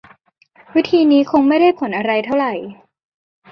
[0.75, 2.53] วิธีนี้คงไม่ได้ผลอะไรเท่าไหร่